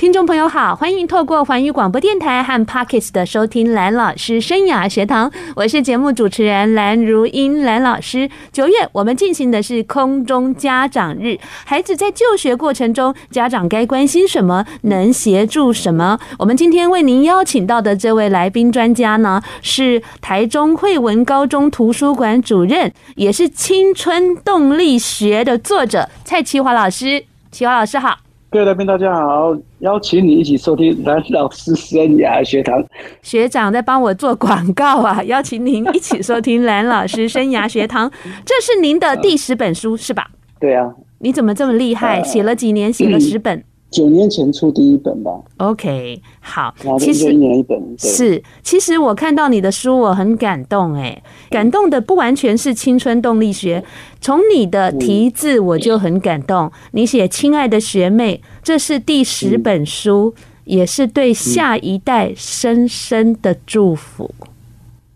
[0.00, 8.30] 听众朋友好，欢迎透过环宇广播电台和 Podcast 的收听蓝老师生涯学堂，我是节目主持人蓝如英蓝老师。
[8.50, 16.18] 九月我们进行的是空中家长日，孩子在就学过程中，家长该关心什么，能协助什么？
[16.38, 27.26] 我们今天为您邀请到的这位来宾专家呢，是台中惠文高中图书馆主任，也是《青春动力学》的作者蔡淇华老师。
[27.52, 28.29] 淇华老师好。
[28.52, 29.56] 各位来宾，大家好！
[29.78, 32.84] 邀请你一起收听蓝老师生涯学堂。
[33.22, 35.22] 学长在帮我做广告啊！
[35.24, 38.10] 邀请您一起收听蓝老师生涯学堂，
[38.44, 40.26] 这是您的第十本书是吧？
[40.58, 40.92] 对啊。
[41.20, 42.20] 你怎么这么厉害？
[42.24, 42.92] 写了几年？
[42.92, 43.62] 写了十本。
[43.90, 45.32] 九年前出第一本吧。
[45.56, 46.74] OK，好。
[46.98, 47.78] 其实一年一本。
[47.98, 51.22] 是，其实我看到你的书，我很感动哎。
[51.50, 53.82] 感动的不完全是青春动力学，
[54.20, 56.70] 从你的题字我就很感动。
[56.92, 60.32] 你写“亲爱的学妹”，这是第十本书，
[60.64, 64.30] 也是对下一代深深的祝福。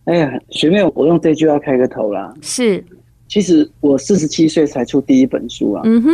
[0.05, 2.34] 哎呀，学妹，我用这句话开个头啦。
[2.42, 2.84] 是，
[3.28, 5.83] 其实我四十七岁才出第一本书啊。
[5.84, 6.12] 嗯哼。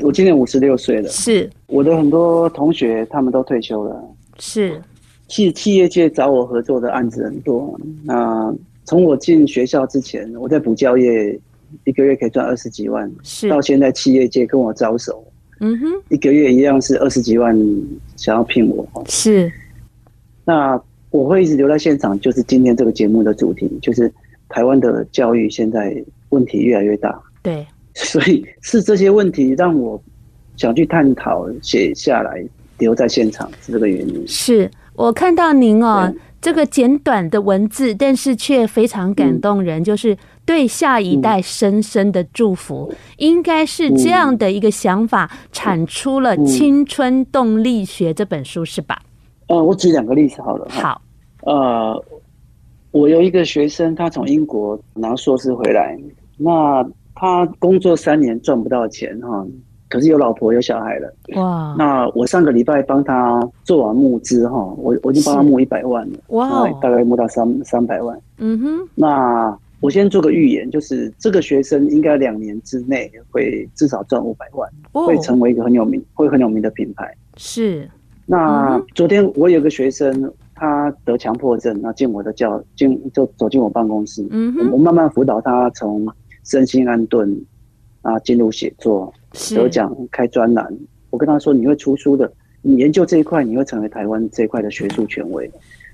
[0.00, 1.48] 我今年五十六岁了，是。
[1.66, 4.02] 我的很多同学他们都退休了，
[4.38, 4.80] 是。
[5.26, 7.78] 企企业界找我合作的案子很多。
[8.04, 8.54] 那
[8.84, 11.38] 从我进学校之前，我在补教业
[11.84, 13.48] 一个月可以赚二十几万，是。
[13.48, 15.22] 到现在企业界跟我招手，
[15.60, 17.54] 嗯哼，一个月一样是二十几万，
[18.16, 19.52] 想要聘我，是。
[20.44, 24.10] 那我会一直留在现场，就是今天这个节目的主题，就是
[24.48, 27.66] 台湾的教育现在问题越来越大，对。
[27.94, 30.00] 所以是这些问题让我
[30.56, 32.44] 想去探讨、写下来、
[32.78, 34.26] 留在现场，是这个原因。
[34.26, 49.00] 是我看到您哦，这个简短的文字，但是却非常感动人，就是对下一代深深的祝福，应该是这样的一个想法，产出了《青春动力学》这本书，是吧？
[49.48, 50.66] 呃，我举两个例子好了。
[50.68, 51.00] 好，
[51.42, 52.04] 呃，
[52.90, 55.98] 我有一个学生，他从英国拿硕士回来，
[56.36, 56.88] 那。
[57.20, 59.44] 他工作三年赚不到钱哈，
[59.88, 61.74] 可是有老婆有小孩了哇。
[61.76, 68.16] 那我上个礼拜帮他做完募资哈，我我已经帮他募一百万了哇，大概募到三三百万。
[68.36, 68.88] 嗯哼。
[68.94, 77.12] 那我先做个预言，就是这个学生应该两年之内会至少赚五百万，会成为一个很有名、会很有名的品牌。
[77.36, 77.90] 是。
[78.26, 86.06] 那昨天我有个学生，他得强迫症，那进我的教进就走进我办公室，嗯哼，我慢慢辅导他从。
[86.48, 87.40] 身心安顿
[88.02, 89.12] 啊，进入写作，
[89.54, 90.66] 得奖，开专栏。
[91.10, 92.30] 我跟他说：“你会出书的，
[92.62, 95.50] 你研究这一块，你会成为台湾这一块的学术权威。”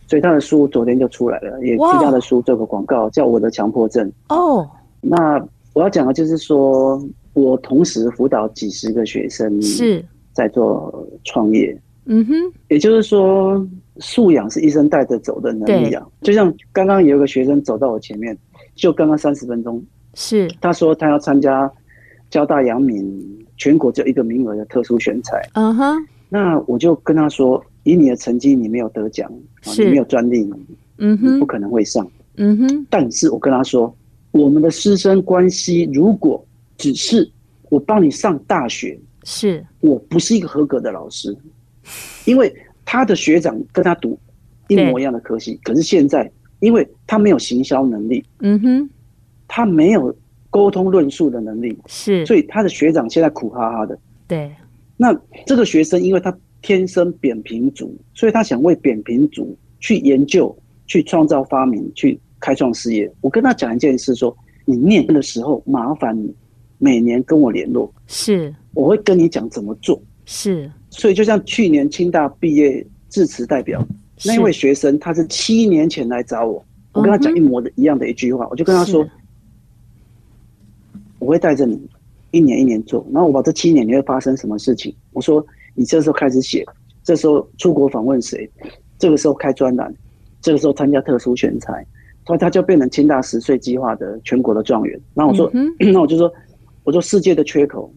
[0.06, 4.06] 所以他的书昨天就出来了，也替他的书做个广告，叫《我的强迫症》。
[4.34, 4.69] 哦，
[5.00, 11.76] 那我要讲的就是说，我同时辅导几十个学生是在做创业。
[12.06, 12.34] 嗯哼，
[12.69, 13.66] 也就是说，
[13.98, 16.06] 素养是一生带着走的能力啊。
[16.20, 18.37] 就像刚刚有一个学生走到我前面，
[18.75, 19.82] 就刚刚三十分钟。
[20.14, 21.70] 是，他说他要参加
[22.30, 25.41] 交大阳明全国只有一个名额的特殊选才。
[25.54, 29.30] 嗯哼，那我就跟他说，以你的成绩，你没有得奖，
[29.78, 30.48] 你没有专利，
[30.98, 32.08] 嗯哼，你不可能会上。
[32.36, 33.94] 嗯哼，但是我跟他说，
[34.32, 36.44] 我们的师生关系如果
[36.76, 37.31] 只是
[37.70, 39.64] 我帮你上大学，是。
[39.81, 41.36] 我不是一个合格的老师，
[42.25, 42.52] 因为
[42.84, 44.19] 他的学长跟他读
[44.69, 48.91] 一模一样的科系，可是现在因为他没有行销能力，嗯哼。
[49.56, 50.12] 他没有
[50.50, 53.97] 沟通论述的能力，是，所以他的学长现在苦哈哈的。
[54.26, 54.50] 对，
[54.97, 55.16] 那
[55.47, 60.53] 这个学生因为他天生扁平足，所以他想为扁平足去研究、
[60.88, 63.09] 去创造发明、去开创事业。
[63.20, 66.34] 我跟他讲一件事，说你念的时候，麻烦你
[66.78, 70.03] 每年跟我联络，是，我会跟你讲怎么做。
[70.25, 73.87] 是，所以就像去年清大毕业致辞代表
[74.25, 79.08] 那位学生，他是七年前来找我，我跟他讲一模的一样的一句话，我就跟他说。
[81.25, 81.81] 我会带着你
[82.32, 84.94] 一年一年做，然后我把这七年你会发生什么事情？
[85.12, 85.44] 我说
[85.75, 86.65] 你这时候开始写，
[87.03, 88.49] 这时候出国访问谁？
[88.99, 89.93] 这个时候开专栏，
[90.43, 91.85] 这个时候参加特殊选才，
[92.26, 95.00] 所以他就变成清大十岁计划的全国的状元。
[95.15, 96.31] 然后我说， 那我就说，
[96.85, 97.91] 我说世界的缺口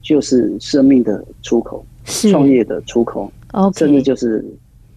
[0.00, 3.32] 就是生命的出口，创业的出口，
[3.74, 4.44] 甚至就是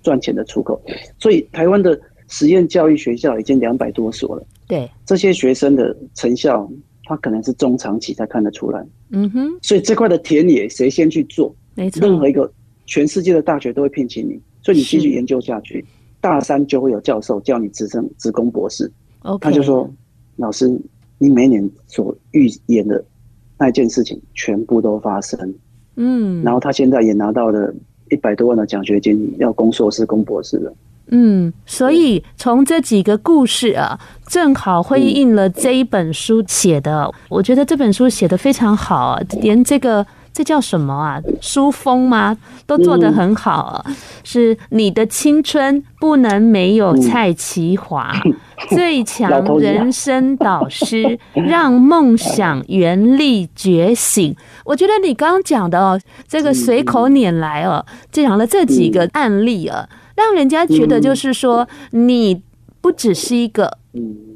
[0.04, 0.80] 赚钱的出口。
[1.20, 4.46] 所以台湾的实验教育学校已经两百多所了。
[4.68, 6.70] 对，这些学生的成效。
[7.06, 11.56] 他可能是中长期才看得出来，嗯哼，所以这块的田野谁先去做？
[11.75, 12.52] 没错，任何一个
[12.86, 15.86] 全世界的大学都会聘请你，所以你继续研究下去，
[16.19, 18.92] 大三就会有教授叫你直升直攻博士。
[19.22, 19.40] Okay.
[19.40, 19.90] 他就说
[20.38, 20.68] ：“老师，
[21.18, 23.04] 你每年所预演的
[23.58, 25.54] 那件事情全部都发生。”
[25.98, 27.74] 嗯，然后他现在也拿到了
[28.10, 30.74] 一百多万的奖学金，要攻硕士、攻博士了。
[31.10, 37.04] 嗯，所以从这几个故事啊，正好辉映了这一本书写的。
[37.04, 41.22] 嗯、我觉得这本书写的非常好啊，连这个这叫什么啊？
[41.40, 42.36] 书封吗？
[42.66, 43.84] 都做得很好啊。
[43.88, 48.34] 嗯、是你的青春不能没有蔡奇华，嗯、
[48.69, 49.30] 最强
[49.60, 54.36] 人生导师，让梦想原力觉醒。
[54.66, 59.88] 我觉得你刚刚讲的哦，这个随口拈来哦，讲了这几个案例啊。
[60.16, 62.42] 让人家觉得就是说，你
[62.82, 63.78] 不只是一个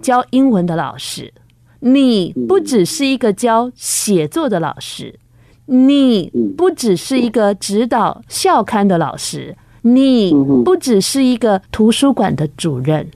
[0.02, 1.34] 教英文的老师，
[1.80, 5.18] 你不只是一个教写作的老师，
[5.66, 10.34] 你不只是一个指导校刊的老师，你
[10.66, 13.08] 不只是一个图书馆的主任，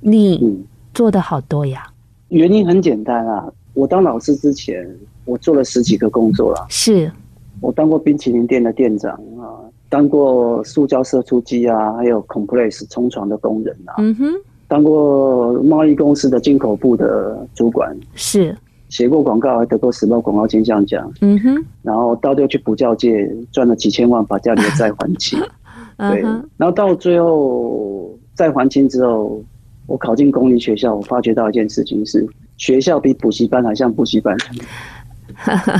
[0.00, 1.86] 你做的好多呀。
[2.28, 4.86] 原因很简单啊，我当老师之前，
[5.24, 7.10] 我做了十几个工作了，是。
[7.60, 9.59] 我当过冰淇淋店的店长啊。
[9.90, 14.24] 当过塑胶射出机啊，还有 Complex 冲床的工人啊，嗯哼，
[14.68, 18.56] 当过贸易公司的进口部的主管，是。
[18.88, 25.38] 写过广告，还得过时报广告金像奖，嗯哼，然后到就去补教界赚了几千万，把家里的债还清，
[25.98, 26.22] 对，
[26.56, 29.42] 然后到最后债还清之后，
[29.86, 32.26] 我考进公立学校，我发觉到一件事情是，
[32.56, 34.36] 学校比补习班还像补习班，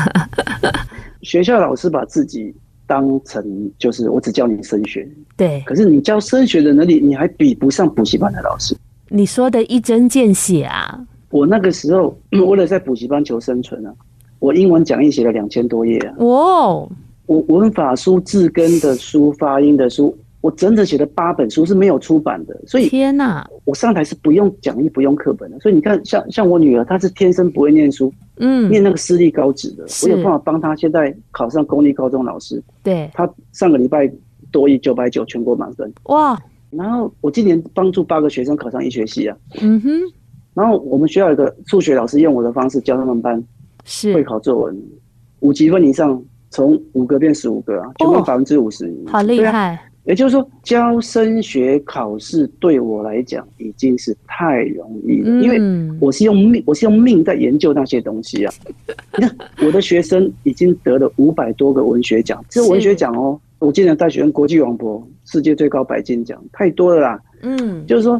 [1.23, 2.53] 学校老师把自己。
[2.91, 8.77] 当成就是我只教你升学，对，可是你教升学的能力，你还比不上补习班的老师。
[9.09, 10.99] 你说的一针见血啊！
[11.29, 13.95] 我那个时候 为了在补习班求生存啊，
[14.41, 16.15] 我英文讲义写了两千多页啊。
[16.19, 16.91] 哦，
[17.27, 20.19] 我文法书、字根的书、发音的书。
[20.41, 23.47] 我整整写了八本书是没有出版的，所以天哪！
[23.65, 32.63] 我上台是不用讲义、不用课本的，所以你看，像像我女儿，她是天生不会念书，嗯，念那个私立高职的，我有办法帮她现在考上公立高中老师。
[32.83, 34.11] 对，她上个礼拜
[34.51, 35.93] 多一九百九，全国满分。
[36.05, 36.41] 哇！
[36.71, 39.37] 然后我今年帮助八个学生考上医学系啊。
[39.61, 39.91] 嗯哼。
[40.55, 43.43] 然后我们学校有个数学老师用我的方式教他们班，
[43.85, 44.83] 是会考作文，
[45.41, 48.93] 五级分以上，从五个变十五个啊，全部百分之五十。
[49.07, 49.79] 好厉害！
[50.05, 55.61] 也就是说，教升学考试对我来讲已经是太容易了，因为
[56.01, 58.53] 我是用命，我是用命在研究那些东西啊。
[59.19, 63.39] 你看，我的学生已经得了五百多个文学奖，这文学奖哦。
[63.59, 67.21] 我今年带学生国际网博世界最高白金奖，太多了啦。
[67.43, 68.19] 嗯，就是说，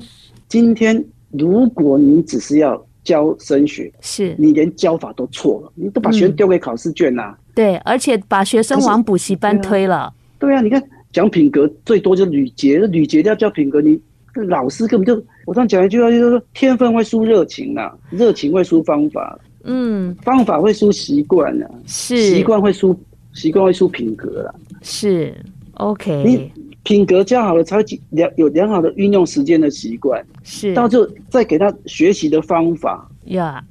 [0.49, 7.35] 今天如果你只是要教升学，是你连教法都错了，你都把学生丢给考试卷呐。
[7.55, 10.13] 对，而且把学生往补习班推了。
[10.39, 10.81] 对啊，你看。
[11.13, 14.01] 讲品格最多就是吕捷，吕捷要叫品格，你
[14.47, 22.17] 老师根本就我这样讲一句话，就是说天分会输热情呐，热情会输方法，嗯，方法会输习惯呐，是。
[22.17, 22.99] 习惯会输
[23.33, 25.35] 习惯会输品格啦，是。
[25.75, 26.51] OK，你
[26.85, 30.75] 品格教好了，才会良有良好的运用时间的习惯，是。
[30.75, 33.11] 到最后再给他学习的方法。
[33.27, 33.65] 呀，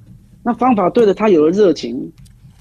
[0.43, 2.11] 那方法对了，他有了热情。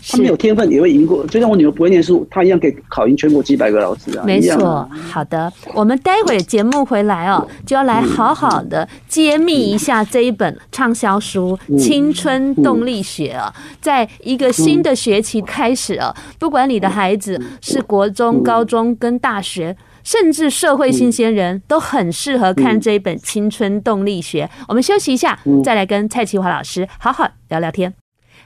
[0.07, 4.25] 他没有天分也会赢过，就像我女儿不会念书，她一样可以考赢全国几百个老师啊。
[4.25, 13.53] 没错，好的，我们待会儿节目回来哦，就要来好好的揭秘一下这一本畅销书《青春动力学》啊。
[13.81, 24.47] 在一个新的学期开始啊，不管你的孩子是国中、高中跟大学，甚至社会新鲜人，都很适合看这一本《青春动力学》。
[24.69, 27.93] 我们休息一下，再来跟蔡其华老师好好聊聊天。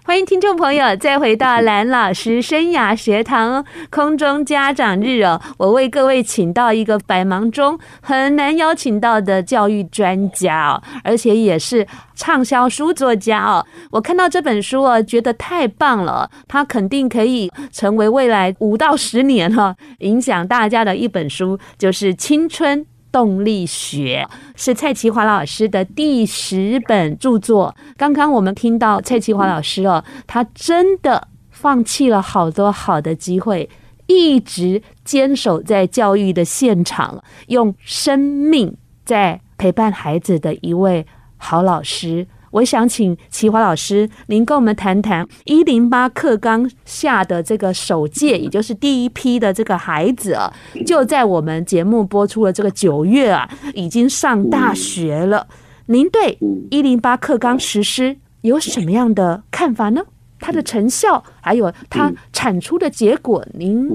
[0.04, 13.64] 欢迎听众朋友再回到蓝老师生涯学堂空中家长日哦，我为各位请到一个百忙中很难邀请到的教育专家哦，而且也是畅销书作家哦。
[13.92, 22.84] 我看到这本书哦，觉得太棒了，它肯定可以成为未来五到十年哈影响大家的一本书，就是青春。
[23.12, 24.26] 动力学
[24.56, 27.76] 是蔡奇华老师的第十本著作。
[27.96, 33.68] 刚刚我们听到蔡奇华老师哦，他真的放弃了好多好的机会，
[34.06, 42.26] 一直坚守在教育的现场，用生命在陪伴孩子的一位好老师。
[42.52, 50.52] 我想请齐华老师，您跟我们谈谈一零八课纲下的这个首届，也就是第一批的这个孩子啊，
[50.86, 55.46] 就在我们节目播出的这个九月啊，已经上大学了。
[55.86, 56.38] 您对
[56.70, 60.02] 一零八课纲实施有什么样的看法呢？
[60.38, 63.88] 它的成效，还有它产出的结果，您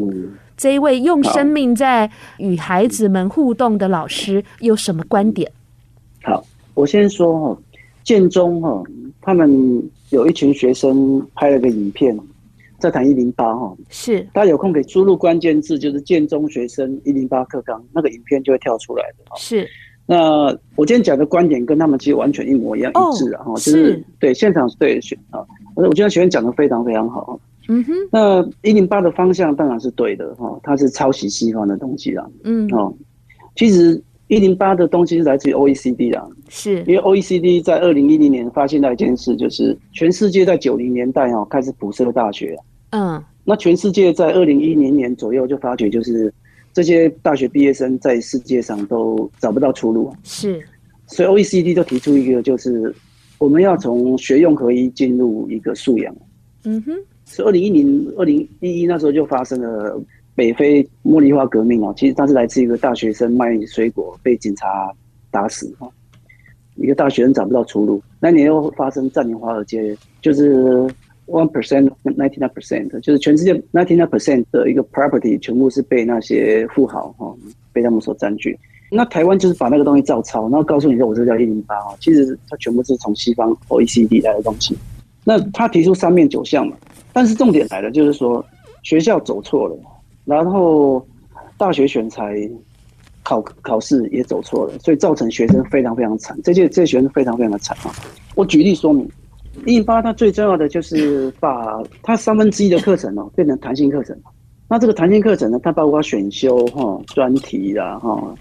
[0.55, 5.51] 这一位用生命在与孩子们互动的老师有什么观点？
[6.23, 7.61] 好，我先说哈，
[8.07, 8.81] 建中哈，
[9.19, 12.17] 他们有一群学生拍了个影片，
[12.79, 19.25] 在谈一零八哈，是大家有空可以输入关键字，就是建中学生一零八课纲，那个影片就会跳出来的。
[19.35, 19.67] 是，
[20.05, 25.45] 那我今天讲的观点跟他们其实完全一模一样一致啊，哈，就是对现场对学啊，
[25.75, 27.37] 我我觉得学员讲的非常非常好。
[27.67, 32.25] 嗯哼，那一零八的方向当然是对的哈，它是抄袭西方的东西啦。
[32.45, 32.93] 嗯，哦，
[33.57, 42.57] 其实一零八的东西是来自于 OECD 啦，是因为 OECD 在二零一零年发现到一件事，就是全世界在九零年代哦开始普设大学。
[42.89, 46.33] 嗯，那全世界在二零一零年左右就发觉，就是
[46.73, 50.13] 这些大学毕业生在世界上都找不到出路。
[50.23, 50.61] 是，
[51.05, 52.93] 所以 OECD 就提出一个，就是
[53.37, 56.15] 我们要从学用合一进入一个素养。
[56.65, 56.93] 嗯哼。
[57.29, 60.01] 是二零一零、二零一一那时候就发生了
[60.37, 64.93] 北非茉莉花革命哦，其实它是来自一个大学生卖水果被警察
[65.31, 65.89] 打死哈，
[66.75, 67.99] 一个大学生找不到出路。
[68.19, 70.63] 那年又发生占领华尔街，就是
[71.25, 77.35] one percent、ninety nine percent，就是全世界 ninety nine percent 的一个 property 全部是被那些富豪哈
[77.73, 78.55] 被他们所占据。
[78.91, 84.77] 那台湾就是把那个东西照抄，然后告诉你说我这叫一零八哦，其实它全部是从西方 OECD 来的东西。
[85.23, 86.77] 那他提出三面九项嘛。
[87.11, 88.45] 但是重点来了，就是说
[88.83, 89.75] 学校走错了，
[90.27, 91.03] 然后
[91.57, 92.37] 大学选才
[93.23, 96.37] 考考试也走错了，所以造成学生非常非常惨。
[96.43, 97.95] 这些这些学生非常非常的惨啊！
[98.35, 99.09] 我举例说明，
[99.65, 104.15] 一零八它最重要的就是把它三分之一的课程哦变成弹性课程。
[104.69, 108.35] 那这个弹性课程呢，它包括选修哈、专题啦哈，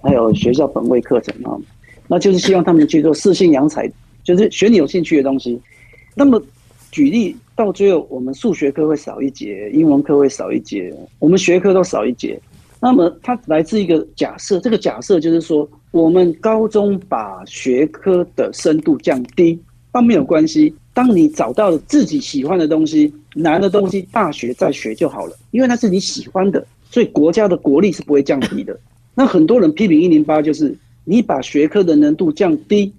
[0.00, 1.58] 还有学校本位课程啊，
[2.06, 3.90] 那就是希望他们去做四性扬才，
[4.22, 5.60] 就是学你有兴趣的东西。
[6.14, 6.40] 那么
[6.92, 7.36] 举例。
[7.54, 12.40] 到最后，我们数学课会少一节，英文课会少一节，我们学科都少一节。
[12.80, 19.56] 那么它来自一个假设，这个假设就是说，我们高中把学科的深度降低，
[19.92, 20.74] 但没有关系。
[20.94, 28.76] 当你找到了自己喜欢的东西，难的东西，大学再学就好了，因为那是你喜欢的，所以国家的国力是不会降低的。
[29.14, 32.92] 那很多人批评一零八，就是你把学科的难度降低，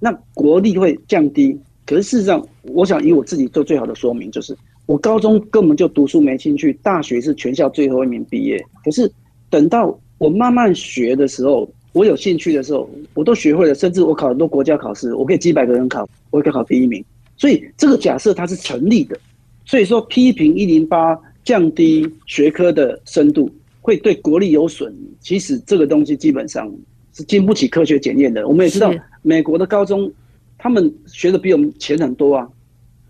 [0.00, 1.58] 那国力会降低。
[1.88, 4.54] 可是事实上，我想以我自己做最好的说明，就是
[4.84, 8.62] 我高中根本就读书没兴趣，大学是全校最后一名毕业。
[8.84, 9.10] 可是
[9.48, 17.02] 等到我慢慢学的时候，我有兴趣的时候，我都学会了，甚至我考很多国家考试，我可以几百个人考，我可以考第一名。
[17.38, 19.18] 所以这个假设它是成立的。
[19.64, 26.70] 所以说批评一零八降低学科的深度会对国力有损，其实这个东西基本上
[27.14, 28.46] 是经不起科学检验的。
[28.46, 28.92] 我们也知道
[29.22, 30.12] 美国的高中。
[30.58, 32.48] 他们学的比我们浅很多啊，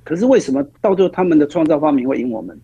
[0.05, 2.59] 可是为什么到最后他们的创造发明会赢我们？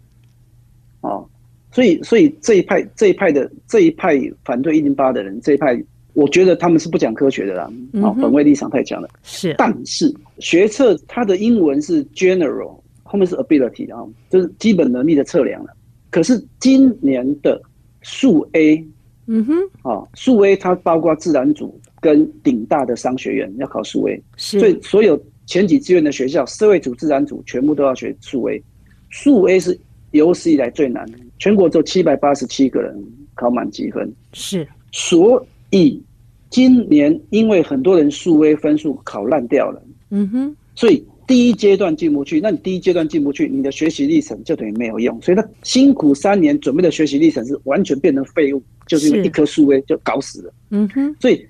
[1.00, 1.25] 啊，
[1.73, 7.64] 所以所以这一派这一派的这一派反对一零八的人，这一派我觉得他们是不讲科学的啦，
[8.03, 9.09] 啊，本位立场太强了。
[9.23, 15.71] 是，但是学测它的英文是 general，后面是 ability 啊，就是基本能力的测量了。
[16.11, 17.61] 可是今年的
[18.03, 18.87] 数 A，
[19.26, 21.81] 嗯哼，啊，数 A 它包括自然组。
[22.05, 28.63] 跟顶大的商学院要考数 A，所以所有前几志愿的学校，社会组、自然组全部都要学数 A。
[29.09, 29.79] 数 A 是
[30.11, 32.95] 有史以来最难的，全国只有七百八十七个人
[33.35, 34.13] 考满级分。
[34.35, 35.99] 是，所以
[36.51, 45.19] 今年因为很多人数 A 分数考烂掉了，嗯哼，所以第一阶段进不去，那你第一阶段进不去，你的学习历程就等于没有用。
[45.23, 50.53] 所以他辛苦三年准备的学习历程是完全变成废物，就是因为一棵数 A 就搞死了。
[50.69, 51.43] 嗯哼，所以。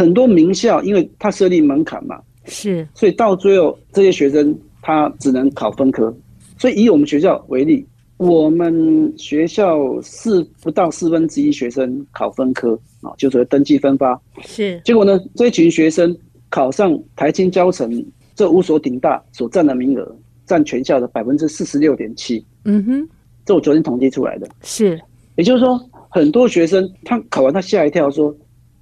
[0.00, 6.10] 很多名校，因为它设立门槛嘛，是，所以到最后这些学生他只能考分科。
[6.56, 14.18] 所以以我们学校为例，我们学校四不到四分之一学生考分科啊，就所谓登记分发。
[14.40, 16.16] 是，结果呢，这一群学生
[16.48, 18.02] 考上台清交成
[18.34, 20.16] 这五所顶大所占的名额，
[20.46, 22.42] 占全校的百分之四十六点七。
[22.64, 23.08] 嗯哼，
[23.44, 24.48] 这我昨天统计出来的。
[24.62, 24.98] 是，
[25.36, 25.78] 也就是说，
[26.08, 28.34] 很多学生他考完他吓一跳，说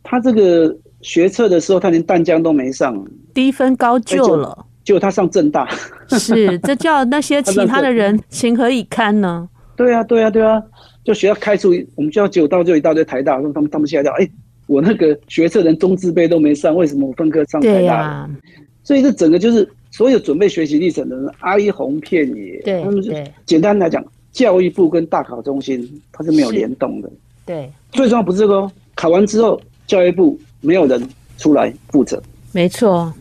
[0.04, 0.72] 他这个。
[1.00, 4.67] 学测的时候，他连淡江都没上，低分高就了。
[4.85, 5.69] 结果他上正大，
[6.09, 9.47] 是这叫那些其他的人 情何以堪呢？
[9.76, 10.62] 对啊，对啊，对啊，
[11.05, 14.26] 就学校开除我们学校，结果到最后一大堆台大，他们他们吓一跳，哎，
[14.67, 18.28] 我那个学测连中字辈都没上，为什么我分科上台大
[18.83, 22.59] 所以这整个就是所有准备学习历程的人哀鸿遍野。
[22.64, 23.12] 对，他们就
[23.45, 24.02] 简单来讲，
[24.33, 27.11] 教育部跟大考中心它是没有联动的。
[27.45, 30.40] 对，最重要不是这个哦，考完之后教育部。
[30.60, 32.22] 没有人出来负责，
[32.52, 33.12] 没错，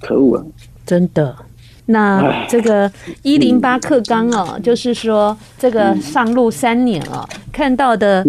[0.00, 0.44] 可恶啊！
[0.84, 1.36] 真的，
[1.86, 2.90] 那这个
[3.22, 8.24] 一零八课纲哦，就是说这个上路三年哦，看到的，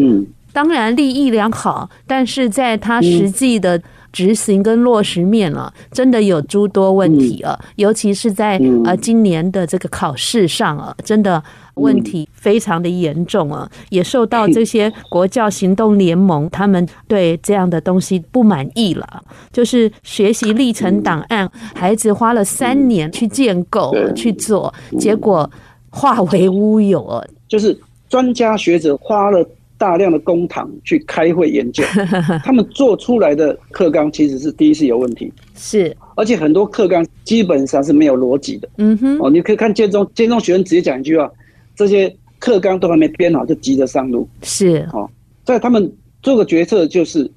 [0.53, 3.81] 当然利益良好，但是在他实际的。
[4.13, 11.41] 执行跟落实面了，真的有诸多问题啊，尤其是在呃今年的这个考试上啊，真的
[11.81, 19.23] 问题非常的严重啊，也受到这些国教行动联盟他们对这样的东西不满意了。
[19.51, 25.50] 就是学习历程档案，孩子花了三年去建构去做，结果
[25.89, 27.23] 化为乌有啊。
[27.47, 29.45] 就是专家学者花了。
[29.81, 31.83] 大量的公堂去开会研究，
[32.45, 38.69] 他们做出来的课纲其实是第一是有问题，是，而且很多课纲基本上是没有逻辑的。
[38.77, 41.27] 嗯哼，哦，你可以看建中，建中学生直接讲一句话：
[41.75, 44.27] 这些课纲都还没编好就急着上路。
[44.41, 45.09] 是，哦，
[45.43, 47.29] 在他们做个决策就是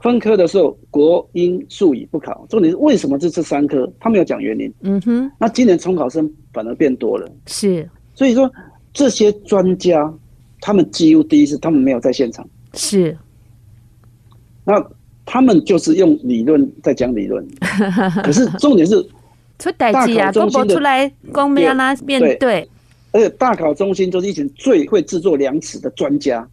[0.00, 3.90] 分科的时候，国英数语不考，重点是为什么这这三科？
[3.98, 4.72] 他没有讲原因。
[4.82, 7.30] 嗯哼，那今年重考生反而变多了。
[7.46, 8.50] 是，所以说
[8.92, 10.12] 这些专家。
[10.62, 12.46] 他们几乎第一次，他们没有在现场。
[12.74, 13.16] 是，
[14.62, 14.74] 那
[15.24, 17.42] 他们就是用理论在讲理论。
[18.22, 19.02] 可是重点是，
[19.58, 22.68] 出代志啊，都播出来，公没让他面对。
[23.12, 26.46] 而且大考中心就是一群最会制作量尺的专家，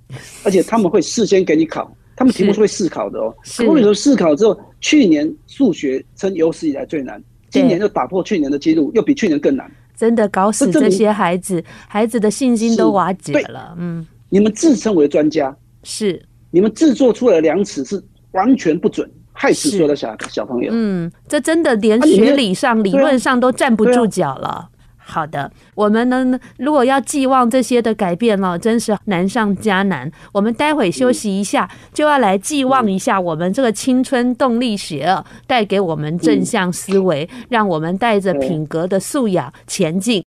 [0.44, 3.36] 而且他们会事先给你考，他们题目是会试考的哦。
[3.60, 9.70] 如果你说试考之后，去年数学称有史以来最难，今年又打破去年的记录，又比去年更难。
[9.96, 13.76] 真的搞死这些孩子，孩子的信心都瓦解了。
[13.78, 20.70] 嗯，你们自称为专家，是你们制作出来的量尺是完全不准，害死所有的小小朋友。
[20.72, 24.70] 嗯，这真的连学理上、理论上都站不住脚了。
[25.10, 30.12] 好的，我们呢，如果要寄望这些的改变哦，真是难上加难。
[30.34, 40.27] 我们待会休息一下，就要来寄望一下我们这个青春动力学带给我们正向思维，让我们带着品格的素养前进。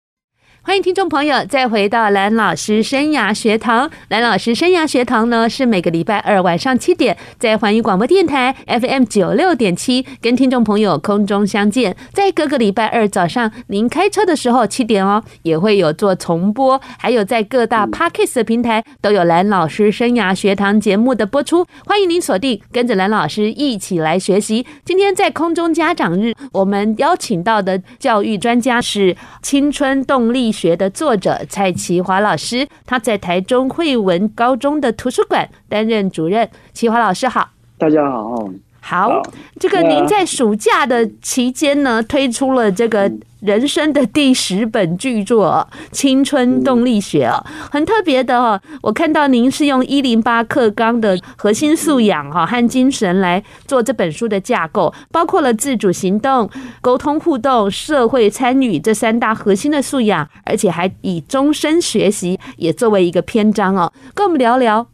[0.67, 3.89] 欢迎听众朋友再回到蓝老师生涯学堂。
[4.09, 11.95] 蓝老师生涯学堂呢，是每个礼拜二晚上七点在环宇广播电台 FM 九六点七跟听众朋友空中相见。
[12.11, 21.65] 在各个礼拜二早上您开车的时候七点哦，也会有做重播，还有在各大 Podcast 的平台都有蓝老师生涯学堂节目的播出。
[21.85, 24.65] 欢迎您锁定，跟着蓝老师一起来学习。
[24.83, 36.49] 今天在空中家长日，我们邀请到的教育专家是青春动力学的作者蔡奇华老师，他在台中惠文高中的图书馆担任主任。
[36.73, 38.49] 奇华老师好，大家好。
[38.89, 39.21] 好，
[39.59, 48.57] 这个您在暑假的期间呢，推出了这个人生的第十本巨作《青春动力学》哦，很特别的哦。
[48.81, 63.91] 我看到您是用一零八课纲的核心素养哈和精神来做这本书的架构，包括了自主行动、沟通互动、社会参与这三大核心的素养，而且还以终身学习也作为一个篇章哦。
[64.13, 64.87] 跟我们聊聊，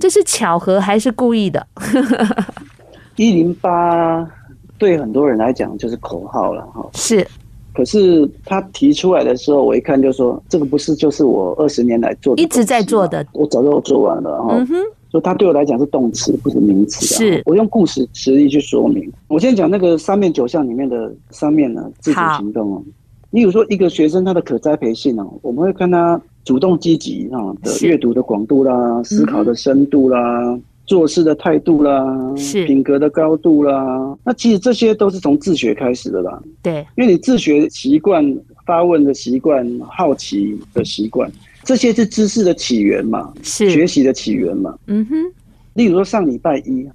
[0.00, 1.64] 这是巧合还是故意的？
[3.16, 4.28] 一零八
[4.78, 7.26] 对很多人来讲就是口号了哈，是。
[7.74, 14.56] 可是他提出来的时候，我一看就说，这个不是就是我二十年来做的，一直在做的，我早就做完了哈。
[14.56, 14.74] 嗯哼，
[15.10, 17.04] 所以他对我来讲是动词，不是名词。
[17.04, 19.12] 是，我用故事实例去说明。
[19.28, 22.82] 我先讲那个三面九项里面的三面呢，自主行动哦。
[23.30, 30.58] 你比如说一个学生他的可栽培性哦，我们会看他主动积极啊的阅读的广度啦，思考的深度啦。
[30.86, 36.42] 做事的态度啦，是品格的高度啦，那其实这些都是从自学开始的啦。
[36.62, 38.24] 对，因为你自学习惯、
[38.64, 41.30] 发问的习惯、好奇的习惯，
[41.64, 44.78] 这些是知识的起源嘛，是学习的起源嘛。
[44.86, 45.16] 嗯哼。
[45.74, 46.88] 例如说上礼拜一，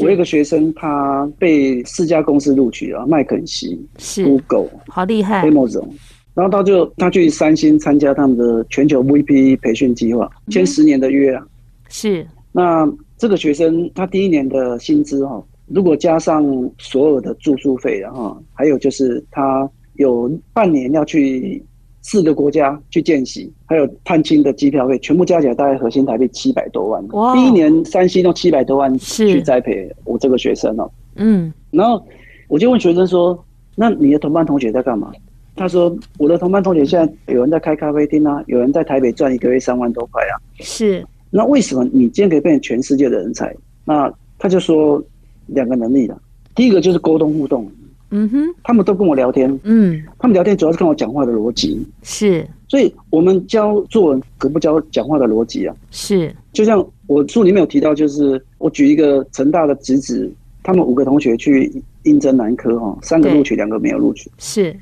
[0.00, 5.86] 我有一个学生他被四家公司录取了，麦肯锡、是 Google，好厉害，Amazon，
[6.34, 11.46] 然后他就他去三星参加他们的全球 VP 培训计划，签十年的约啊。
[11.88, 12.26] 是。
[12.50, 16.44] 那这个学生他第一年的薪资哈，如果加上
[16.78, 21.62] 所有的住宿费，然后还有就是他有半年要去
[22.00, 27.04] 四个国家去见习，还有探亲的机票费，全部加起来大概核心台币七百多万。
[27.08, 27.34] 哇！
[27.34, 30.88] 第一年三星都七百多万去栽培我这个学生哦。
[31.16, 31.52] 嗯。
[31.72, 32.00] 然后
[32.46, 33.36] 我就问学生说
[33.74, 35.12] ：“那你的同班同学在干嘛？”
[35.56, 41.04] 他说：“我的同班同学现在有人在开咖啡厅啊，有人在台北赚一个月三万多块啊。”是。
[41.30, 43.54] 那为什么你今天可以变成全世界的人才？
[43.84, 45.02] 那他就说
[45.46, 46.20] 两个能力了。
[46.54, 47.70] 第一个就是沟通互动，
[48.10, 52.46] 嗯哼，他们都跟我聊天，嗯，他们聊天主要是跟我讲话的逻辑，是。
[52.68, 56.34] 所以我们教作文可不教讲话的逻辑啊，是。
[56.52, 60.30] 就像我书里面有提到，就是我举一个成大的侄子，
[60.62, 64.76] 他们五个同学去应征南科哈，三个录取，两个没有录取，是。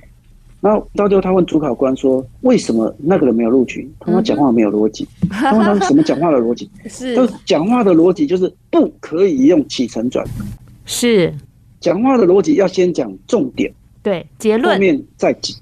[0.61, 5.07] 然后到最后他问主考官说：“为什么那个人没有录取？”他说：“讲话没有逻辑。
[5.31, 6.69] ”他问他什么讲话的逻辑？
[6.89, 10.27] 是，他说讲话的逻辑就是不可以用起承转。
[10.85, 11.33] 是，
[11.81, 15.55] 讲话的逻辑要先讲重点，对，结论，后面再解，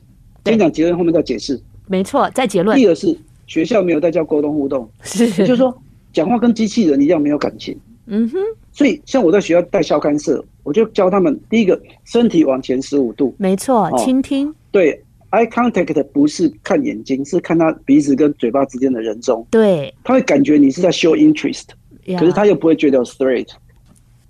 [0.44, 1.60] 先讲结论，后面再解释。
[1.86, 2.78] 没错，再结论。
[2.78, 3.14] 第二是
[3.46, 5.76] 学校没有在教沟通互动， 是，也就是说
[6.12, 7.76] 讲话跟机器人一样没有感情。
[8.06, 8.38] 嗯哼。
[8.72, 14.52] 所以，像我在学校带校刊社，我就教他们第一个，身体往前十五度，没错，倾听。
[14.74, 19.46] 对，eye contact 不是看眼睛，是看他鼻子跟嘴巴之间的人中。
[19.52, 21.66] 对，他会感觉你是在 show interest，
[22.18, 23.46] 可是他又不会觉得 straight。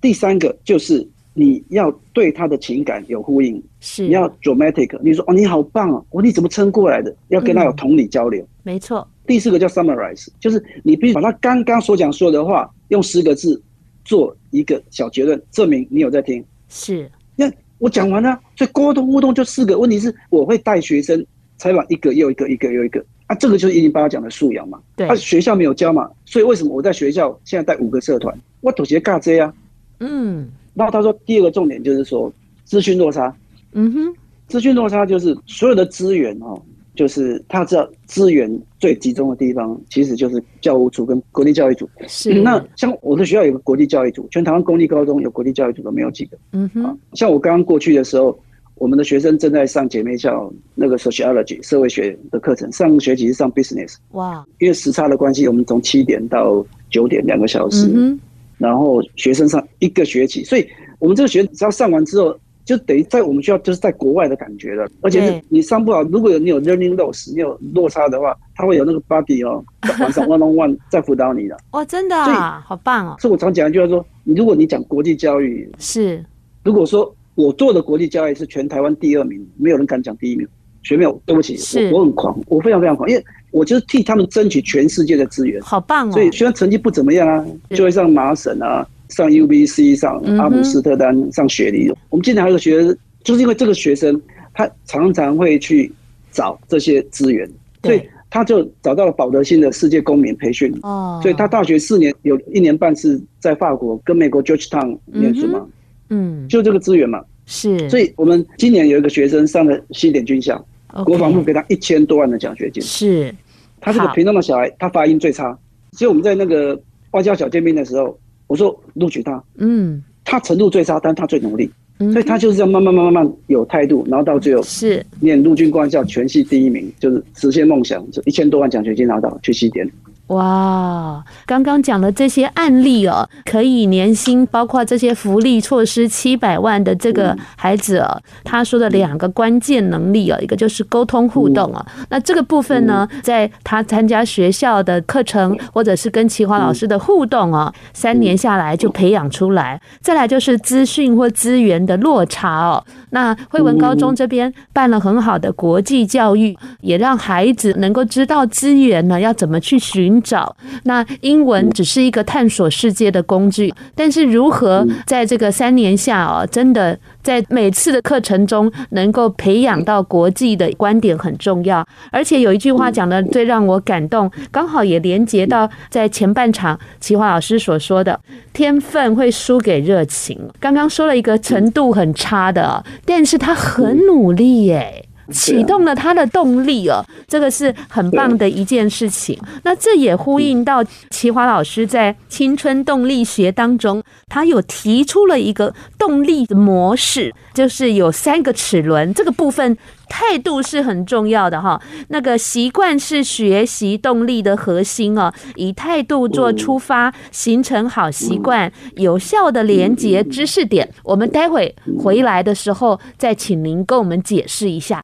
[0.02, 4.98] 第三个就是你要对他的情感有呼应，是你要 dramatic。
[5.00, 7.16] 你说哦，你好棒哦，哦，你怎么撑过来的？
[7.28, 8.46] 要跟他有同理交流。
[8.62, 9.08] 没错。
[9.26, 13.60] 第四个叫 summarize，就是你必须把他刚刚所讲说的话用十个字。
[14.06, 16.44] 做一个小结论，证明你有在听。
[16.68, 17.50] 是，那
[17.84, 19.78] 我讲完了，所以沟通互动就四个。
[19.78, 21.22] 问题是，我会带学生
[21.58, 23.04] 采访一个又一个，一个又一个。
[23.26, 24.80] 啊，这个就是一零八讲的素养嘛。
[24.96, 25.06] 对。
[25.06, 28.34] 他学校没有教嘛，所以为什么我在学校现在带五个社团？
[28.62, 29.52] 我妥协尬这啊。
[30.00, 30.48] 嗯。
[30.72, 32.32] 然后他说，第二个重点就是说
[32.64, 33.36] 资讯落差。
[33.72, 34.14] 嗯哼。
[34.48, 36.58] 资讯落差就是所有的资源哦。
[36.94, 41.88] 就是他知道资源最集中的地方，其实就是教务处跟国立教育组。
[42.06, 42.44] 是、嗯。
[42.44, 46.38] 那像我的学校有个国立教育组，全台湾公立高中有国立教育组都没有几个。
[46.52, 46.96] 嗯哼。
[47.14, 48.38] 像我刚刚过去的时候，
[48.76, 53.96] 我们的学生正在上姐妹校那个 sociology 社会学的课程，上个学期是上 business。
[54.12, 54.46] 哇。
[54.60, 57.90] 因为时差的关系，我们从七点到九点两个小时。
[57.92, 58.18] 嗯。
[58.56, 60.64] 然后学生上一个学期，所以
[61.00, 62.38] 我们这个学只要上完之后。
[62.64, 69.62] 就等于在我们学校就是在国外的感觉了，而且是你上不好，如果有你有 learning loss，你有落差的话，他会有那个 buddy 哦，
[70.00, 71.56] 晚上 one on one 在辅导你的。
[71.72, 73.16] 哇，真的啊，好棒哦！
[73.20, 76.24] 所以我常讲一句话说，你如果你讲国际教育是，
[76.62, 80.48] 如果说我做的国际教育是全台湾第二名，没有人敢讲第一名，
[80.82, 81.58] 学妹，对不起，
[81.92, 86.12] 我我很狂，我非常非常狂，因为我就是替他们争取全世界的资源，好棒哦！
[86.12, 88.88] 所以虽然成绩不怎么样啊，就会上麻省啊。
[89.14, 94.20] 上 UBC 上阿姆斯特丹上雪梨，嗯，我们今年还有个学生，就是因为这个学生
[94.52, 95.90] 他常常会去
[96.32, 97.48] 找这些资源，
[97.82, 100.76] 所以他就找到了保德新的世界公民培训。
[100.82, 105.64] 哦，所以他大学四年有一年半是在法国跟美国 Georgetown 念书嘛，
[106.10, 107.88] 嗯，就这个资源嘛，是。
[107.88, 110.62] 所以我们今年有一个学生上了西点军校，
[111.04, 112.82] 国防部给他一千多万的奖学金。
[112.82, 113.32] 是，
[113.80, 115.56] 他是个屏东的小孩，他发音最差，
[115.92, 116.80] 所以我们在那个
[117.12, 118.18] 外交小见面的时候。
[118.46, 125.04] 我说录取他，嗯，他程度最差，但他最努力，嗯，所以他就是这样慢慢慢慢慢有态度，然后到最后是。
[125.20, 129.90] 念陆军官校全系第一名，就是实现梦想，就一千多万奖学金拿到去西点。
[130.28, 141.84] 哇，刚刚讲的这些案例哦，可以年薪包括这些福利措施七百万的这个孩子哦，他说的两个关键能力哦，一个就是沟通互动哦。
[142.08, 149.78] 那这个部分呢，在他参加学校的课程或者是跟齐华老师的互动哦，三年下来就培养出来。
[150.00, 152.82] 再来就是资讯或资源的落差哦。
[153.10, 160.13] 那惠文高中这边办了很好的国际教育，也让孩子能够知道资源呢要怎么去寻。
[160.14, 171.84] 寻找那英文只是一个探索世界的工具，但是如何在这个三年下哦，真的在每次的课程中能够培养到国际的观点很重要。
[172.12, 178.18] 而且有一句话讲的最让我感动，刚好也连接到在前半场齐华老师所说的
[178.52, 180.38] 天分会输给热情。
[180.60, 185.06] 刚刚说了一个程度很差的，但是他很努力耶。
[185.30, 189.38] 启动了他的动力哦，这个是很棒的一件事情。
[189.62, 199.12] 那这也呼应到齐华老师在青春动力学当中，他有提出了一个动力的模式，就是有三个齿轮。
[199.14, 199.76] 这个部分
[200.08, 201.80] 态度是很重要的哈。
[202.08, 210.88] 那个习惯是学习动力的核心哦，以态度做出发，形成好习惯，有效的连接知识点。
[211.02, 215.02] 我们待会回来的时候，再请您跟我们解释一下。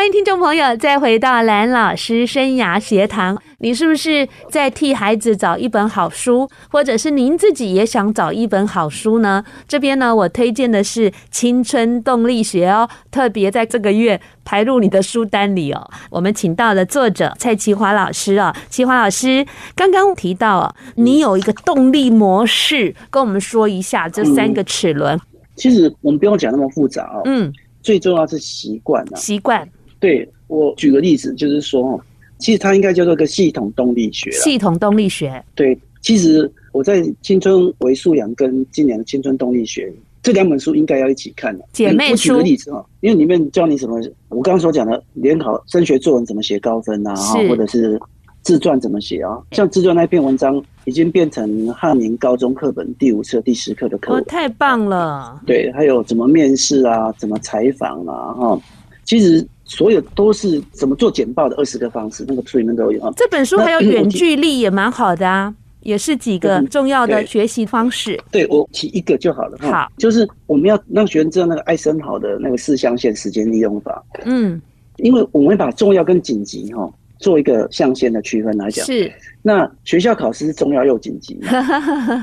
[0.00, 3.36] 欢迎听众朋友再回到蓝老师生涯学堂。
[3.58, 9.44] 你是不是在替孩子找一本好书，或者是您自己也想找一本好书呢？
[9.68, 15.90] 这边呢，我推荐的是《青春动力学》哦，特别在这个月排入你的书单里哦。
[16.08, 25.20] 我们请到了作者蔡奇华老师哦，奇华老师刚刚提到啊，你有一个动力模式，跟我们说一下这三个齿轮。
[25.56, 29.68] 其实我们不用讲那么复杂哦，嗯，最重要是习惯啊，习惯。
[30.00, 32.02] 对，我举个例子，就是说，
[32.38, 34.30] 其实它应该叫做一个系统动力学。
[34.32, 35.44] 系统动力学。
[35.54, 41.64] 对，其实我在青春为素养跟今年的青春动力学这两本书应该要一起看的。
[41.74, 42.32] 姐妹书。
[42.32, 47.14] 我举个例子哈，因为里面教你什么，我刚刚所讲的联考升学作文怎么写高分啊，
[47.46, 48.00] 或者是
[48.40, 54.22] 自传怎么写啊，像自传那篇文章已经变成汉明高中课本第五册第十课的课文。
[54.22, 55.38] 哦，太棒了。
[55.46, 58.62] 对，还有怎么面试啊，怎么采访啊，哈，
[59.04, 59.46] 其实。
[59.70, 63.12] 所有都是怎么做简报的二十个方式，那个书里面都有啊。
[63.16, 68.20] 这本书还有远距离也蛮好的啊，也是几个重要的学习方式。
[68.32, 69.56] 对，我提一个就好了。
[69.60, 74.04] 好，就是我们要让学生知道那个艾森豪的那个四象限时间利用法。
[74.24, 74.60] 嗯，
[74.96, 78.84] 因为我们会把重要跟紧急哈做一个象限的区分来讲。
[78.84, 79.10] 是。
[79.40, 81.40] 那学校考试是重要又紧急。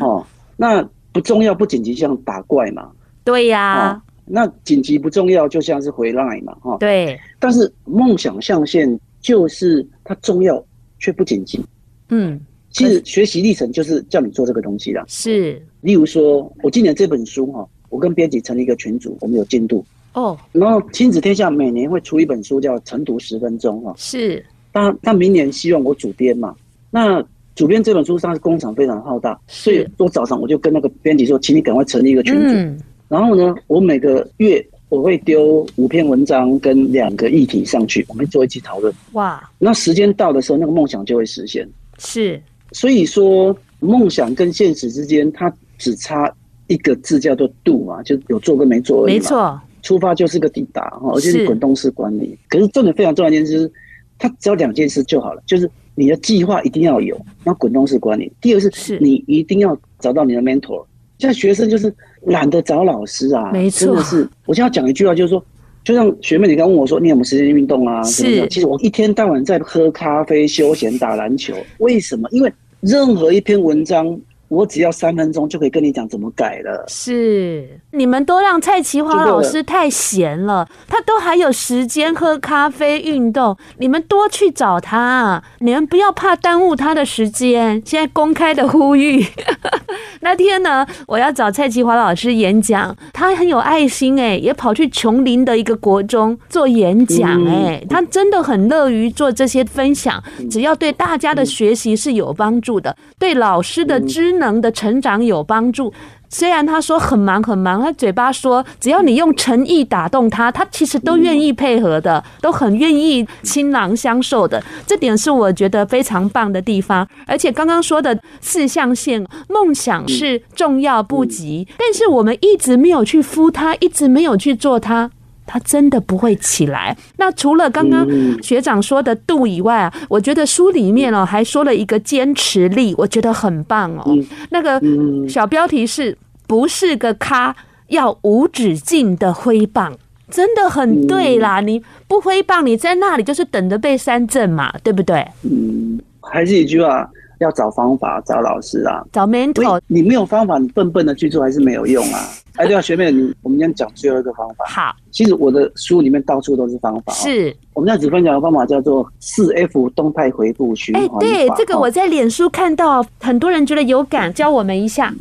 [0.02, 0.22] 哦，
[0.58, 2.90] 那不重要不紧急像打怪嘛？
[3.24, 4.04] 对呀、啊。
[4.28, 6.78] 那紧急不重要，就像是回来嘛，哈。
[6.80, 7.18] 对。
[7.40, 10.64] 但是梦想象限就是它重要
[11.00, 11.64] 却不紧急。
[12.10, 12.40] 嗯。
[12.70, 15.04] 其实学习历程就是叫你做这个东西啦。
[15.08, 15.62] 是。
[15.82, 19.84] 例如说，我今年这本书哈，我跟编辑成立一个群组，我们有进度。
[20.14, 20.38] 哦。
[20.52, 23.94] 然后亲子天下每年会出一本书，叫晨读十分钟哈。
[23.98, 24.46] 是。
[24.74, 26.54] 那那明年希望我主编嘛？
[26.92, 27.24] 那
[27.56, 32.54] 主编这本书上是工厂非常浩大，所以我早上我就跟那个编辑说，请你赶快成立一个群组。
[32.54, 38.94] 嗯然后呢，我每个月我会丢五篇文章跟两个议题上去，我们做一起讨论。
[39.14, 39.42] 哇！
[39.60, 41.68] 那时间到的时候，那个梦想就会实现。
[41.98, 42.42] 是，
[42.72, 46.34] 所以说梦想跟现实之间，它只差
[46.68, 49.14] 一个字，叫做 “do” 嘛，就有做跟没做而已。
[49.14, 52.32] 没错，出发就是个抵达哈，而且是滚动式管理。
[52.32, 53.72] 是，可是重点非常重要一件事就是，
[54.18, 58.32] 它只要两件事就好了，就是你的计划一定要有，然后滚动式管理。
[58.42, 60.86] 第二个是，你一定要找到你的 mentor。
[61.18, 64.30] 现在学生就是懒得找老师啊，没错，真的是。
[64.46, 65.44] 我现在讲一句话，就是说，
[65.84, 68.04] 就像学妹你刚问我说，你有没有时间运动啊？
[68.04, 68.48] 是。
[68.48, 71.56] 其实我一天到晚在喝咖啡、休闲、打篮球。
[71.80, 72.28] 为什么？
[72.32, 72.52] 因为
[72.82, 74.20] 任何一篇文章。
[74.50, 76.86] 我只要三分钟就可以跟你讲怎么改了。
[76.88, 83.58] 是，你们都让蔡奇华老师太闲了，他都还有时间喝咖啡、运动。
[83.78, 87.82] 你们多去找他，你们不要怕耽误他的时间。
[87.86, 89.26] 现在公开的呼吁，
[90.22, 104.37] 那天呢，我要找蔡奇华老师演讲，他很有爱心哎，也跑去琼林的一个国中做演讲哎，他真的很乐于做这些分享，只要对大家的学习是有帮助的，对老师的知。
[104.38, 105.94] 能的成长有帮助。
[106.30, 114.62] 虽然他说很忙很忙，他嘴巴说只要你用诚意打动他，他其实都愿意配合的，都很愿意倾囊相授的。
[114.86, 117.08] 这点是我觉得非常棒的地方。
[117.26, 125.10] 而且刚刚说的四象限，梦想是重要不急，但是我们一直没有去敷他，一直没有去做它。
[125.48, 126.96] 他真的不会起来。
[127.16, 128.06] 那除了刚刚
[128.44, 134.16] 学长说的度以外啊，我觉得书里面哦还说了一个坚持力，我觉得很棒哦。
[134.50, 134.80] 那个
[135.28, 137.56] 小标题是不是个咖，
[137.88, 139.98] 要无止境的挥棒，
[140.30, 141.62] 真的很对啦。
[141.62, 145.26] 你不挥棒，你在那里就是等着被三振嘛，对不对？
[145.44, 147.10] 嗯，还是一句话。
[147.40, 149.80] 要找方法，找老师啊，找 mentor。
[149.88, 152.20] 你没有方法，你笨笨的去做还是没有用啊。
[152.58, 154.66] 哎，对啊，学妹，你我们先讲最后一个方法。
[154.68, 157.14] 好，其实我的书里面到处都是方法。
[157.14, 161.18] 是，我们现在只分享的方法叫做四 F 动态回复循环法。
[161.18, 165.14] 哎，对，这个我在脸书看到，很多人觉得有感，教我们一下。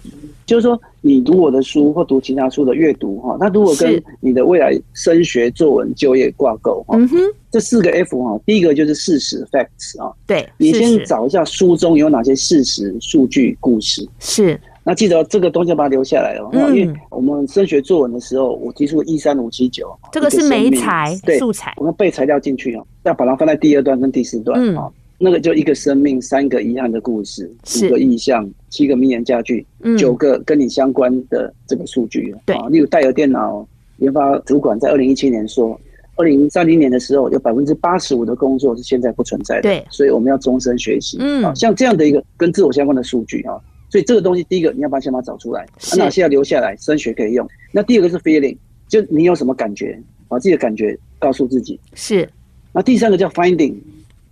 [0.47, 6.99] 就是说，你读我的书或读其他书的阅读哈，它如果跟你的未来升学、作文、就业挂钩哈，
[7.49, 14.05] 这四个 F 哈，第一个就是事实 （facts） 啊，对，你先找一下书中有哪些事实、数据、故事。
[14.19, 24.91] 是，那记得这个东西要把它留下来哦，因为我们升学作文的时候，我提出一三五七九，这个是媒材素材，我们背材料进去哦，要把它放在第二段跟第四段啊。
[25.19, 27.51] 那个就一个生命，三个遗憾的故事，
[27.83, 29.67] 五个意象，七个名言佳句，
[29.99, 32.35] 九个跟你相关的这个数据。
[32.45, 33.67] 对，例如戴尔电脑
[33.99, 35.81] 研发主管在二零一七年说，
[36.17, 39.63] 二零三零年的时候有百分之八十五的工作是现在不存在的。
[39.63, 41.17] 对，所以我们要终身学习。
[41.19, 47.49] 嗯，像这样的一个跟自我相关的数据啊，所以这个东西第一个你要把先把它找出来，哪些要留下来，升学可以用。
[47.73, 48.55] 那第二个是 feeling，
[48.87, 49.99] 就你有什么感觉，
[50.29, 51.81] 把自己的感觉告诉自己。
[51.95, 52.29] 是，
[52.73, 53.77] 那第三个叫 finding。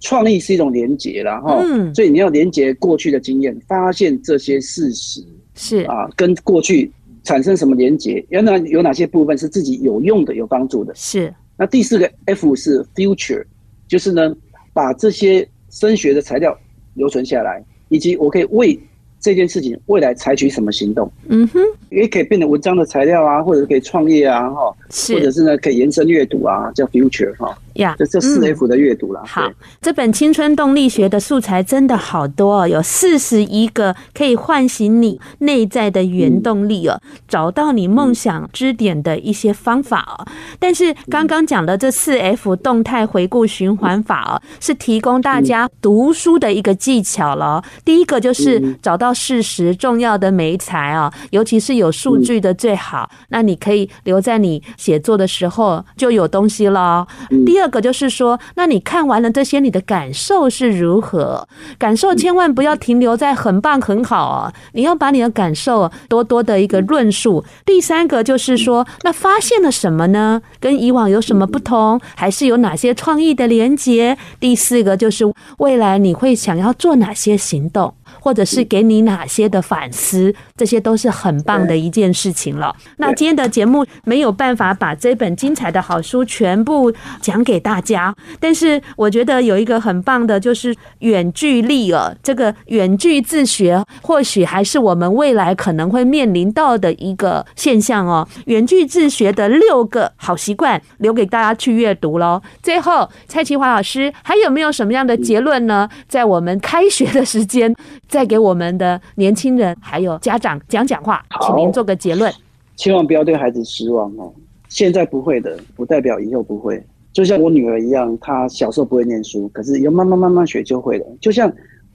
[0.04, 8.22] 创意是一种连结啦，哈、嗯，所以你要连接过去的经验，发现这些事实是啊，跟过去产生什么连结？
[8.28, 10.94] 原来有哪些部分是自己有用的、有帮助的？
[10.94, 11.32] 是。
[11.56, 13.42] 那第四个 F 是 Future，
[13.88, 14.36] 就是呢，
[14.74, 16.54] 把这些升学的材料
[16.92, 18.78] 留存下来，以及我可以为
[19.20, 21.10] 这件事情未来采取什么行动？
[21.28, 24.76] 嗯哼，也可以变成文章的材料啊，或者可以创业啊，哈，
[25.08, 27.56] 或者是呢可以延伸阅读啊，叫 Future 哈。
[27.74, 29.22] 呀，这这四 F 的阅读了。
[29.26, 40.26] 好，这本青春动力学的素材真的好多哦，有四十一个可以唤醒你内在的原动力哦，找到你梦想支点的一些方法哦。
[40.58, 47.62] 但是刚刚讲的这四 F 动态回顾循环法哦，是提供大家读书的一个技巧了。
[47.84, 53.10] 第一个就是找到事实重要的媒材哦，尤其是有数据的最好。
[53.28, 57.06] 那你可以留在你写作的时候就有东西了。
[57.44, 61.48] 第二二个就是说，那你看完了这些，你的感受是如何？
[61.79, 67.42] 感受千万不要停留在很棒很好啊，你要把你的感受多多的一个论述。
[67.64, 70.42] 第三个就是说，那发现了什么呢？
[70.61, 71.98] 跟以往有什么不同？
[72.14, 74.18] 还是有哪些创意的连结？
[74.38, 75.24] 第四个就是
[75.57, 77.94] 未来你会想要做哪些行动？
[78.24, 82.74] 或者是给你哪些的反思，这些都是很棒的一件事情了。
[82.96, 92.16] 那今天的节目没有办法把这本精彩的好书全部讲给大家，但是我觉得有一个很棒的，就是远距离了。
[92.22, 98.26] 这个远距自学，或许还是我们未来可能会面临到的一个现象哦。
[98.46, 102.40] 远距自学的六个好习惯，留给大家去阅读喽。
[102.62, 105.87] 最后，蔡淇华老师还有没有什么样的结论呢？
[106.08, 107.76] 在我们开学的时间。
[108.14, 112.33] 再给我们的年轻人还有家长讲讲话，请您做个结论。
[112.77, 114.33] 千万不要对孩子失望哦！
[114.68, 116.81] 现在不会的，不代表以后不会。
[117.12, 121.07] 就像我女儿一样，她小时候不会念书，可是要慢慢慢慢学就会了。
[121.20, 121.53] 就像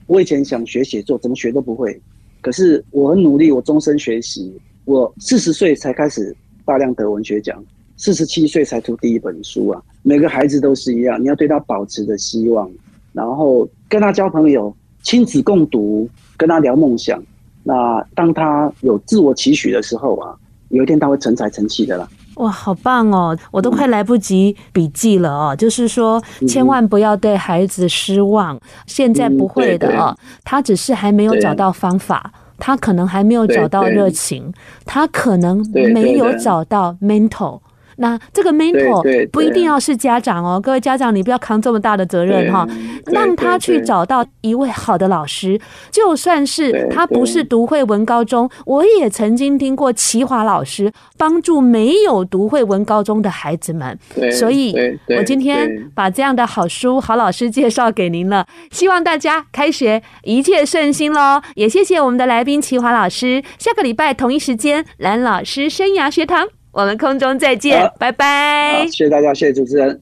[0.08, 1.98] 我以前想学写作，怎么学都不会，
[2.42, 4.54] 可是我很努力，我终身学习。
[4.84, 7.64] 我四十岁才开始大量得文学奖，
[7.96, 9.82] 四十七岁才出第一本书啊！
[10.02, 12.70] 每个孩子都是一样，你要对他保持着希望，
[13.14, 14.76] 然后跟他交朋友。
[15.02, 17.22] 亲子共读，跟他聊梦想。
[17.62, 20.34] 那当他有自我期许的时候啊，
[20.70, 22.08] 有一天他会成才成器的啦。
[22.36, 23.36] 哇，好棒哦！
[23.50, 25.54] 我都快来不及笔记了哦。
[25.54, 28.58] 就是说，千万不要对孩子失望。
[28.86, 34.50] 现在不会的哦，他只是还没有找到方法，他可能还没有找到热情，
[34.86, 37.60] 他可能没有找到 mentor。
[38.00, 42.66] 那这个 mentor 不一定要是家长哦，各位家长，你不要扛这么大的责任哈，
[43.12, 45.60] 让他去找到一位好的老师，
[45.90, 53.98] 就算是他不是读会文高中，我也曾经听过齐华老师帮助没有读会文高中的孩子们，
[54.32, 54.74] 所以
[55.16, 66.48] 我今天把这样的好书、好老师介绍给您了，希望大家开学一切顺心喽，也谢谢我们的来宾齐华老师，下个礼拜同一时间蓝老师生涯学堂。
[66.72, 68.86] 我们空中再见，拜拜。
[68.86, 69.98] 谢谢大家，谢谢主持人。